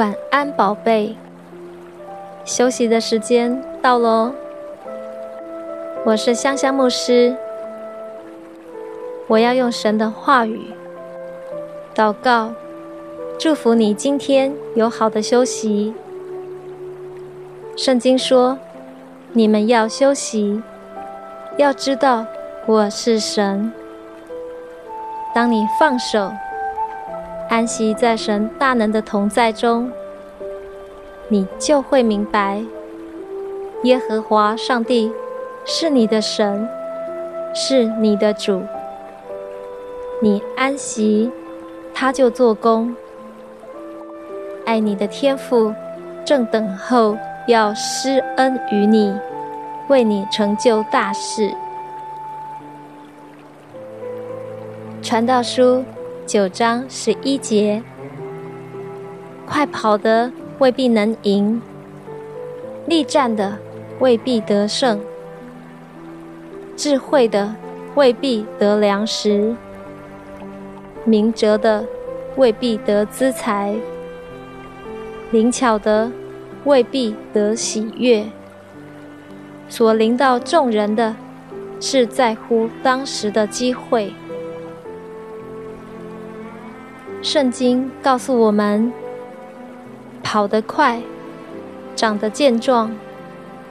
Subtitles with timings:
[0.00, 1.14] 晚安，宝贝。
[2.46, 4.32] 休息的时间到喽。
[6.06, 7.36] 我是香香牧师，
[9.26, 10.70] 我要用神的话语
[11.94, 12.54] 祷告，
[13.38, 15.92] 祝福你今天有好的休息。
[17.76, 18.56] 圣经说
[19.34, 20.62] ：“你们要休息，
[21.58, 22.24] 要知道
[22.64, 23.70] 我是神。”
[25.34, 26.32] 当你放手。
[27.60, 29.92] 安息在神大能的同在中，
[31.28, 32.64] 你就会明白，
[33.82, 35.12] 耶和华上帝
[35.66, 36.66] 是你的神，
[37.54, 38.62] 是你的主。
[40.22, 41.30] 你安息，
[41.92, 42.96] 他就做工。
[44.64, 45.74] 爱你的天父
[46.24, 47.14] 正等候
[47.46, 49.14] 要施恩于你，
[49.88, 51.52] 为你成就大事。
[55.02, 55.84] 传道书。
[56.30, 57.82] 九章十一节，
[59.48, 61.60] 快跑的未必能赢，
[62.86, 63.58] 力战的
[63.98, 65.00] 未必得胜，
[66.76, 67.56] 智慧的
[67.96, 69.56] 未必得粮食，
[71.04, 71.84] 明哲的
[72.36, 73.74] 未必得资财，
[75.32, 76.12] 灵巧的
[76.62, 78.24] 未必得喜悦。
[79.68, 81.16] 所临到众人的，
[81.80, 84.12] 是在乎当时的机会。
[87.22, 88.90] 圣经告诉我们：
[90.22, 91.02] 跑得快、
[91.94, 92.90] 长得健壮、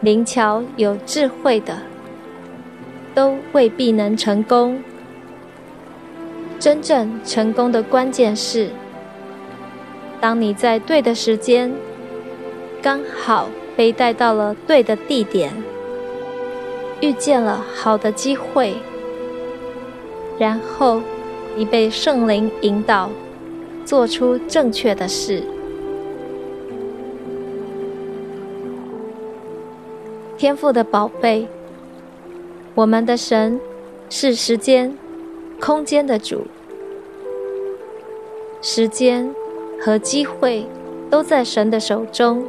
[0.01, 1.75] 灵巧有智慧的，
[3.15, 4.79] 都未必能成功。
[6.59, 8.69] 真正成功的关键是，
[10.21, 11.73] 当你在对的时间，
[12.83, 15.51] 刚好被带到了对的地点，
[17.01, 18.75] 遇见了好的机会，
[20.37, 21.01] 然后
[21.55, 23.09] 你被圣灵引导。
[23.89, 25.41] 做出正确的事。
[30.37, 31.47] 天赋的宝贝，
[32.75, 33.59] 我们的神
[34.07, 34.95] 是时间、
[35.59, 36.45] 空间的主，
[38.61, 39.33] 时间
[39.81, 40.67] 和机会
[41.09, 42.45] 都在神的手中。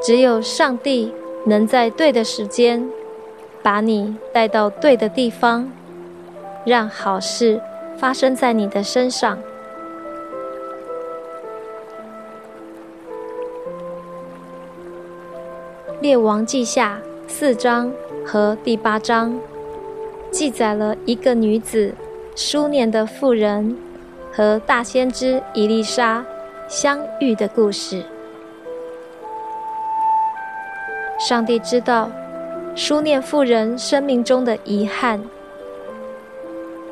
[0.00, 1.12] 只有上帝
[1.46, 2.88] 能在对的时间
[3.60, 5.68] 把你带到对的地方，
[6.64, 7.60] 让好事
[7.96, 9.36] 发生在你的身上。
[16.04, 17.90] 列王记下四章
[18.26, 19.40] 和第八章，
[20.30, 21.94] 记载了一个女子
[22.36, 23.74] 书念的妇人
[24.30, 26.22] 和大先知伊丽莎
[26.68, 28.04] 相遇的故事。
[31.18, 32.10] 上帝知道
[32.74, 35.22] 书念妇人生命中的遗憾，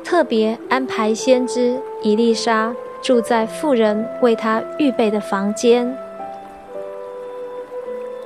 [0.03, 5.95] 特别安排先知伊丽莎住在妇人为她预备的房间。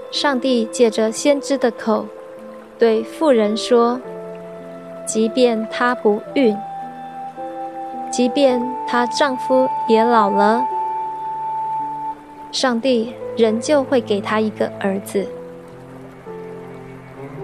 [0.09, 2.06] 上帝借着先知的口，
[2.79, 4.00] 对妇人说
[5.06, 6.57] ：“即便她不孕，
[8.09, 10.66] 即便她丈夫也老了，
[12.51, 15.28] 上帝仍旧会给她一个儿子。”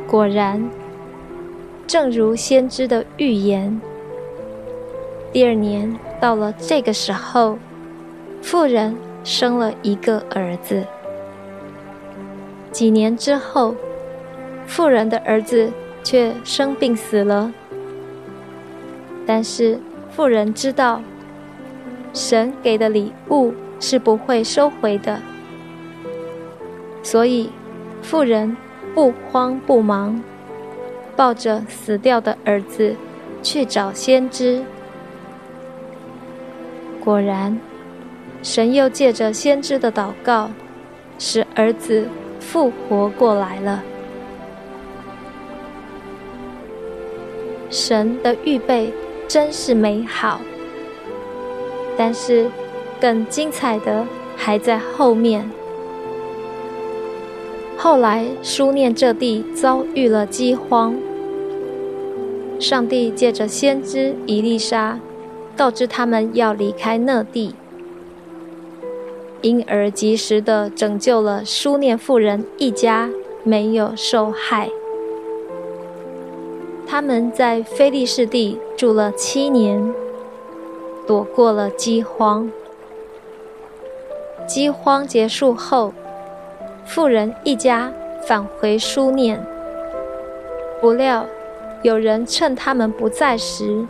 [0.08, 0.70] 果然，
[1.86, 3.82] 正如先知的预言，
[5.32, 7.58] 第二年到了这个时候，
[8.42, 10.86] 妇人生了一个儿子。
[12.74, 13.76] 几年之后，
[14.66, 15.72] 富人的儿子
[16.04, 17.54] 却生病死了。
[19.28, 19.80] 但是
[20.10, 21.00] 富人知道，
[22.14, 25.22] 神给的礼物是不会收回的，
[27.04, 27.52] 所以
[28.02, 28.58] 富人
[28.96, 30.20] 不慌不忙，
[31.16, 32.96] 抱着死掉的儿子
[33.44, 34.64] 去找先知。
[37.00, 37.60] 果然，
[38.42, 40.50] 神又借着先知的祷告，
[41.20, 42.08] 使儿子。
[42.44, 43.82] 复活过来了。
[47.70, 48.94] 神的预备
[49.28, 50.42] 真是美好，
[51.98, 52.52] 但是
[53.02, 54.06] 更精彩的
[54.36, 55.50] 还在后面。
[57.78, 60.96] 后来，书念这地遭遇了饥荒，
[62.60, 65.00] 上帝借着先知伊丽莎，
[65.58, 67.56] 告知他们要离开那地。
[69.44, 73.10] 因而及时的拯救了书念妇人一家，
[73.44, 74.70] 没有受害。
[76.88, 79.94] 他们在菲利士地住了七年，
[81.06, 82.50] 躲过了饥荒。
[84.48, 85.94] 饥荒结束后，
[86.86, 87.92] 妇人一家
[88.26, 89.46] 返回书念，
[90.80, 91.26] 不料
[91.82, 93.86] 有人趁他们不在时，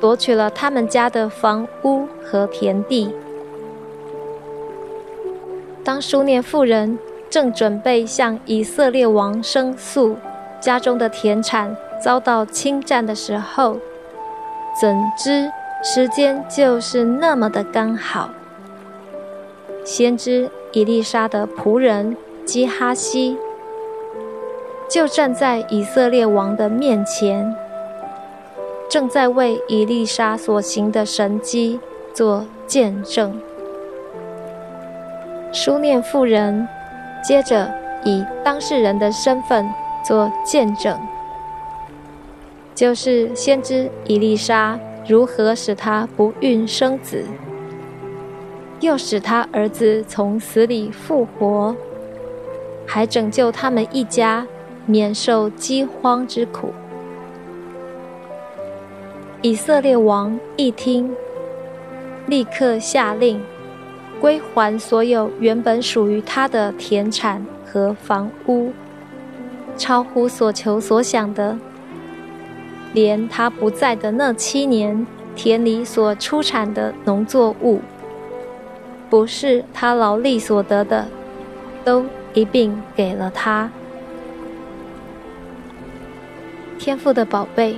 [0.00, 3.14] 夺取了他们家的房屋和田地。
[5.84, 6.98] 当书念妇人
[7.28, 10.16] 正准备向以色列王申诉
[10.58, 13.76] 家中的田产遭到侵占的时候，
[14.80, 15.50] 怎知
[15.82, 18.30] 时间就是那么的刚好。
[19.84, 22.16] 先知以利沙的仆人
[22.46, 23.36] 基哈西
[24.88, 27.54] 就站在以色列王的面前，
[28.88, 31.78] 正在为以利沙所行的神迹
[32.14, 33.38] 做见证。
[35.54, 36.66] 书念妇人
[37.22, 37.72] 接着
[38.04, 39.64] 以当事人的身份
[40.04, 40.98] 做见证，
[42.74, 47.24] 就是先知以丽莎如何使他不孕生子，
[48.80, 51.76] 又使他儿子从死里复活，
[52.84, 54.44] 还拯救他们一家
[54.86, 56.74] 免受饥荒之苦。
[59.40, 61.14] 以色列王一听，
[62.26, 63.40] 立刻下令。
[64.20, 68.72] 归还所有原本属于他的田产和房屋，
[69.76, 71.58] 超乎所求所想的，
[72.92, 75.06] 连他不在的那七年
[75.36, 77.80] 田里所出产的农作物，
[79.10, 81.06] 不是他劳力所得的，
[81.84, 83.70] 都一并给了他。
[86.78, 87.76] 天赋的宝贝，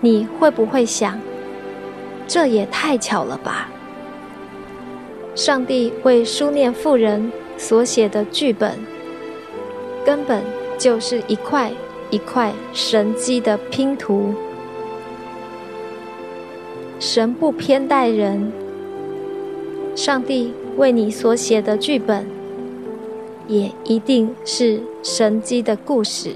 [0.00, 1.18] 你会不会想，
[2.26, 3.68] 这也太巧了吧？
[5.38, 8.76] 上帝为书念妇人所写的剧本，
[10.04, 10.42] 根本
[10.76, 11.70] 就是一块
[12.10, 14.34] 一块神机的拼图。
[16.98, 18.50] 神不偏待人，
[19.94, 22.26] 上帝为你所写的剧本，
[23.46, 26.34] 也一定是神机的故事。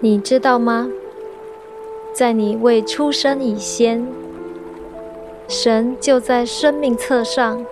[0.00, 0.90] 你知道吗？
[2.12, 4.06] 在你未出生以前。
[5.48, 7.64] 神就在生命册上，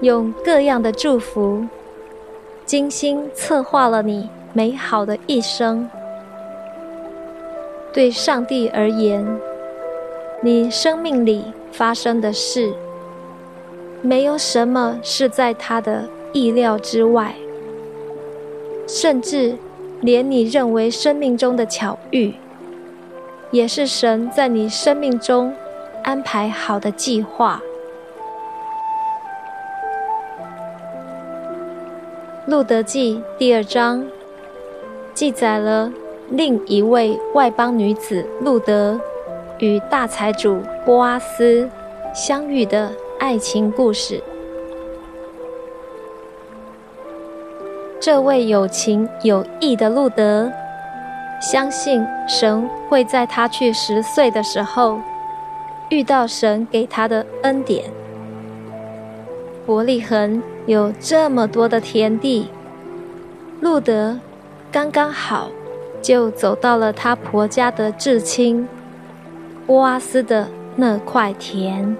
[0.00, 1.62] 用各样的祝福，
[2.64, 5.88] 精心策划了你美好的一生。
[7.92, 9.22] 对上帝而言，
[10.40, 12.72] 你生命里发生的事，
[14.00, 17.34] 没有什么是在他的意料之外，
[18.88, 19.54] 甚至
[20.00, 22.32] 连你认为生命中的巧遇，
[23.50, 25.54] 也是神在你生命中。
[26.04, 27.60] 安排好的计划。
[32.46, 34.06] 路德记第二章
[35.14, 35.90] 记载了
[36.28, 39.00] 另一位外邦女子路德
[39.58, 41.68] 与大财主波阿斯
[42.14, 44.22] 相遇的爱情故事。
[47.98, 50.52] 这位有情有义的路德，
[51.40, 55.00] 相信神会在他去十岁的时候。
[55.90, 57.84] 遇到神给他的恩典，
[59.66, 62.48] 伯利恒有这么多的田地，
[63.60, 64.18] 路德
[64.72, 65.50] 刚刚好
[66.00, 68.66] 就走到了他婆家的至亲
[69.66, 71.96] 波阿斯的那块田。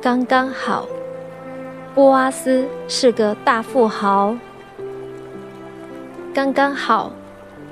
[0.00, 0.86] 刚刚好，
[1.94, 4.36] 波阿斯是个大富豪。
[6.34, 7.12] 刚刚好，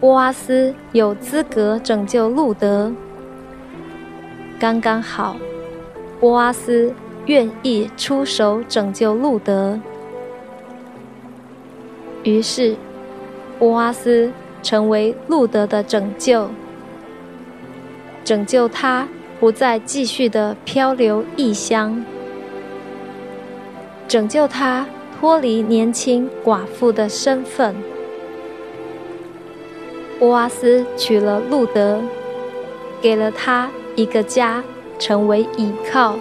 [0.00, 2.92] 波阿斯有资格拯救路德。
[4.64, 5.36] 刚刚好，
[6.18, 6.90] 波阿斯
[7.26, 9.78] 愿意出手拯救路德，
[12.22, 12.74] 于是
[13.58, 16.48] 波阿斯成为路德的拯救，
[18.24, 19.06] 拯救他
[19.38, 22.02] 不再继续的漂流异乡，
[24.08, 24.86] 拯救他
[25.20, 27.76] 脱离年轻寡妇的身份。
[30.18, 32.00] 波阿斯娶了路德，
[33.02, 33.68] 给了他。
[33.96, 34.62] 一个家
[34.98, 36.16] 成为倚靠，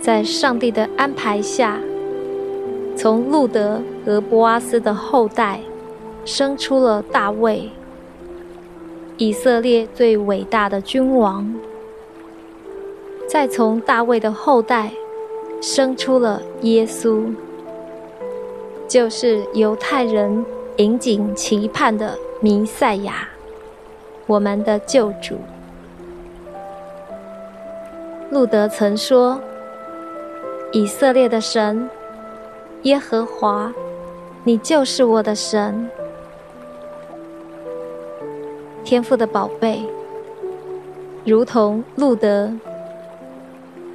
[0.00, 1.78] 在上帝的安排下，
[2.94, 5.60] 从路德和波阿斯的后代
[6.24, 7.70] 生出了大卫，
[9.16, 11.44] 以色列最伟大的君王；
[13.26, 14.92] 再从大卫的后代
[15.62, 17.24] 生出了耶稣，
[18.86, 20.44] 就是犹太人
[20.76, 23.28] 引颈期盼的弥赛亚。
[24.28, 25.38] 我们的救主，
[28.30, 29.40] 路德曾说
[30.70, 31.88] ：“以色列的神，
[32.82, 33.72] 耶和华，
[34.44, 35.88] 你就是我的神。”
[38.84, 39.82] 天父的宝贝，
[41.24, 42.52] 如同路德，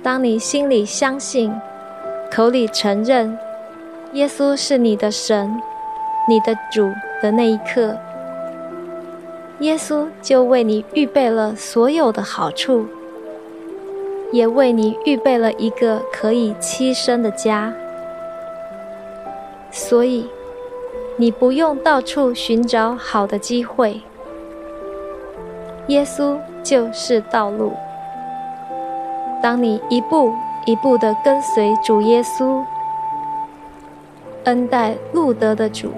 [0.02, 1.54] 当你心里相信，
[2.32, 3.38] 口里承认
[4.14, 5.62] 耶稣是你的神、
[6.28, 7.96] 你的主的那一刻。
[9.60, 12.86] 耶稣就为你预备了所有的好处，
[14.32, 17.74] 也为你预备了一个可以栖身的家。
[19.72, 20.28] 所以，
[21.18, 24.02] 你不用到处寻找好的机会。
[25.88, 27.74] 耶稣就是道路。
[29.42, 30.34] 当你一步
[30.66, 32.64] 一步的跟随主耶稣，
[34.46, 35.92] 恩待路德的主，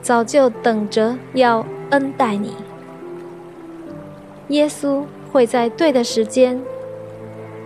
[0.00, 2.54] 早就等着要恩待你。
[4.48, 6.60] 耶稣会在对的时间，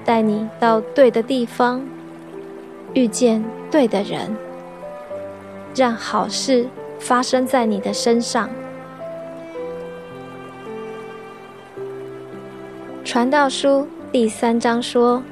[0.04, 1.80] 带你到对的地方，
[2.94, 4.36] 遇见对的人，
[5.74, 6.66] 让好事
[6.98, 8.50] 发生在你的身上。
[13.04, 15.22] 传道书第三章说：“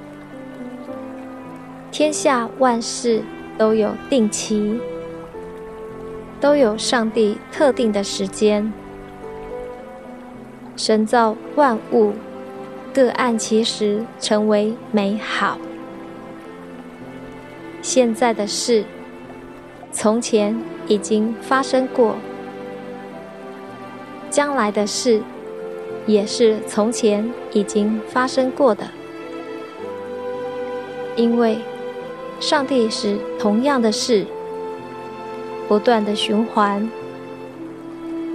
[1.91, 3.23] 天下万事
[3.57, 4.79] 都有定期，
[6.41, 8.73] 都有上帝特定的时间。
[10.83, 12.15] 神造万物，
[12.95, 15.59] 各按其时成为美好。
[17.83, 18.83] 现在的事，
[19.93, 22.15] 从前已经发生过；
[24.31, 25.21] 将来的事。”
[26.07, 28.85] 也是从前已经发生过的，
[31.15, 31.59] 因为
[32.41, 34.25] 上帝是同样的事，
[35.69, 36.91] 不断的循环，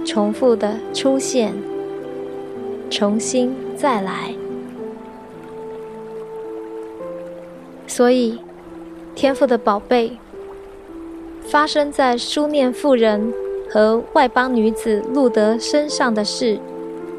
[0.06, 1.52] 重复的出现，
[2.90, 4.34] 重新再来。
[7.86, 8.38] 所以，
[9.14, 10.18] 天赋的宝贝，
[11.42, 13.32] 发生在书念妇人
[13.70, 16.58] 和外邦女子路德身上的事。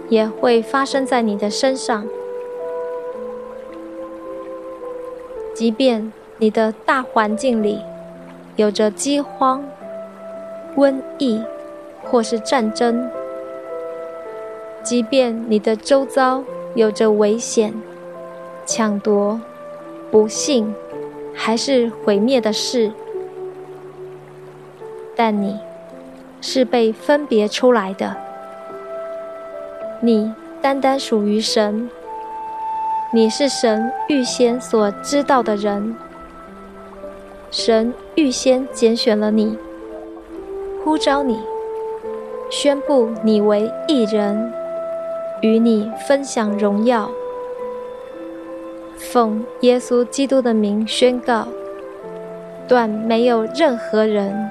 [0.09, 2.07] 也会发生在你的身上。
[5.53, 7.81] 即便你的大环境里
[8.55, 9.61] 有着饥荒、
[10.77, 11.41] 瘟疫
[12.03, 13.09] 或是战争，
[14.87, 16.41] 即便你的周遭
[16.73, 17.73] 有着危险、
[18.65, 19.37] 抢夺、
[20.09, 20.73] 不幸
[21.35, 22.93] 还是毁灭的事，
[25.13, 25.59] 但你
[26.39, 28.15] 是被分别出来的。
[29.99, 31.89] 你单单属于神，
[33.11, 35.97] 你是神预先所知道的人，
[37.51, 39.57] 神预先拣选了你，
[40.81, 41.41] 呼召你，
[42.49, 44.53] 宣布你为一人，
[45.41, 47.09] 与你分享荣耀，
[48.97, 51.47] 奉耶稣基督的名宣告，
[52.67, 54.49] 断没有任何人，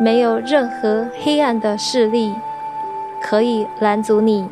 [0.00, 2.32] 没有任何黑暗的势力。
[3.22, 4.48] 可以拦阻你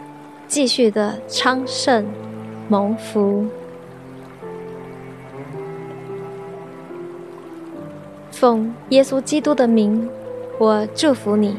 [0.48, 2.04] 继续的昌盛
[2.66, 3.46] 蒙福。
[8.32, 10.08] 奉耶稣基督的名，
[10.58, 11.56] 我祝福你。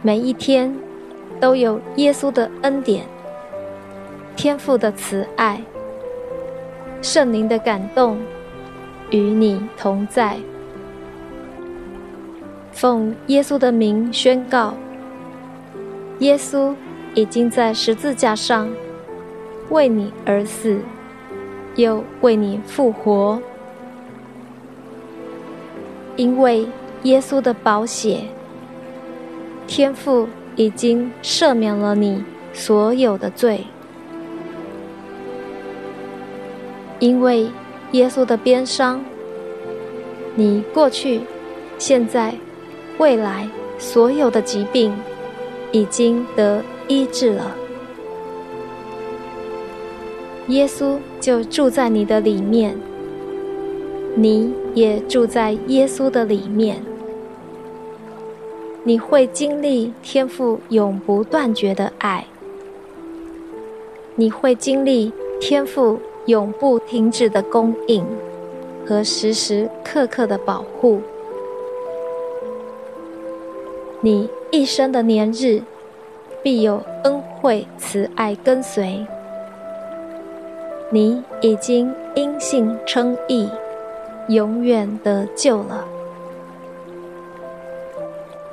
[0.00, 0.76] 每一天
[1.42, 3.04] 都有耶稣的恩典、
[4.36, 5.60] 天父的慈爱、
[7.02, 8.16] 圣灵的感动
[9.10, 10.36] 与你同在。
[12.70, 14.72] 奉耶稣的名宣告。
[16.20, 16.72] 耶稣
[17.12, 18.70] 已经在十字架上
[19.68, 20.78] 为你而死，
[21.74, 23.42] 又为你复活。
[26.14, 26.68] 因为
[27.02, 28.20] 耶稣的宝血，
[29.66, 33.64] 天父已经赦免了你所有的罪。
[36.98, 37.48] 因为
[37.92, 39.04] 耶稣的鞭伤，
[40.34, 41.22] 你过去、
[41.78, 42.34] 现在、
[42.98, 44.92] 未来所有的疾病。
[45.74, 47.56] 已经得医治了，
[50.48, 52.76] 耶稣就住在你的里面，
[54.14, 56.76] 你也住在耶稣的里面。
[58.84, 62.26] 你会经历天赋永不断绝的爱，
[64.16, 68.04] 你会经历天赋永不停止的供应
[68.84, 71.00] 和时时刻刻的保护。
[74.00, 75.62] 你一生的年日，
[76.42, 79.06] 必有恩惠慈爱跟随。
[80.90, 83.48] 你已经因信称义，
[84.28, 85.86] 永远得救了。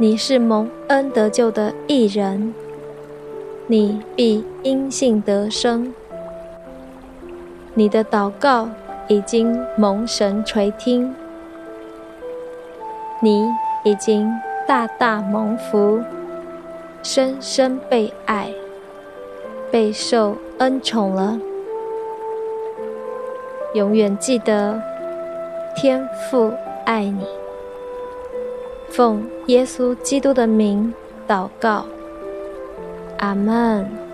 [0.01, 2.53] 你是蒙恩得救的一人，
[3.67, 5.93] 你必因信得生。
[7.73, 8.69] 你的祷告
[9.09, 11.13] 已经蒙神垂听，
[13.21, 13.45] 你
[13.83, 14.31] 已经。
[14.65, 15.99] 大大蒙福，
[17.01, 18.53] 深深被爱，
[19.71, 21.39] 备受恩宠了。
[23.73, 24.79] 永远记得，
[25.75, 26.53] 天父
[26.85, 27.25] 爱你。
[28.89, 30.93] 奉耶稣基督的名
[31.27, 31.85] 祷告，
[33.19, 34.08] 阿门。